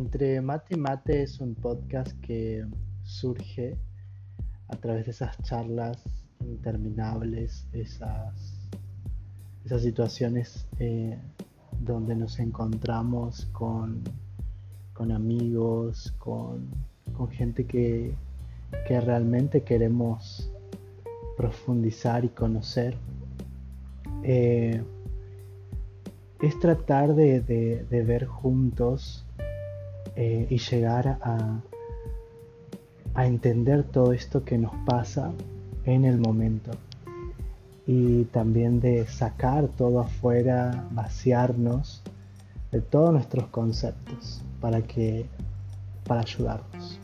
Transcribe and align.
Entre 0.00 0.40
Mate 0.40 0.76
y 0.76 0.78
Mate 0.78 1.22
es 1.24 1.40
un 1.40 1.54
podcast 1.54 2.18
que 2.22 2.64
surge 3.02 3.76
a 4.68 4.76
través 4.76 5.04
de 5.04 5.10
esas 5.10 5.36
charlas 5.42 6.02
interminables, 6.40 7.66
esas, 7.74 8.70
esas 9.62 9.82
situaciones 9.82 10.66
eh, 10.78 11.18
donde 11.80 12.16
nos 12.16 12.38
encontramos 12.38 13.44
con, 13.52 14.02
con 14.94 15.12
amigos, 15.12 16.14
con, 16.18 16.70
gente 17.32 17.66
que, 17.66 18.14
realmente 18.88 19.64
queremos 19.64 20.50
profundizar 21.36 22.24
y 22.24 22.30
conocer. 22.30 22.96
Eh, 24.22 24.82
es 26.40 26.58
tratar 26.58 27.14
de, 27.14 27.84
ver 27.90 28.24
juntos 28.24 29.26
eh, 30.16 30.46
y 30.48 30.58
llegar 30.58 31.18
a, 31.22 31.60
a 33.14 33.26
entender 33.26 33.84
todo 33.84 34.12
esto 34.12 34.44
que 34.44 34.58
nos 34.58 34.72
pasa 34.86 35.32
en 35.84 36.04
el 36.04 36.18
momento 36.18 36.72
y 37.86 38.24
también 38.26 38.80
de 38.80 39.06
sacar 39.06 39.68
todo 39.68 40.00
afuera, 40.00 40.86
vaciarnos 40.92 42.02
de 42.70 42.80
todos 42.80 43.12
nuestros 43.12 43.46
conceptos 43.48 44.42
para 44.60 44.82
que 44.82 45.26
para 46.06 46.20
ayudarnos. 46.20 46.98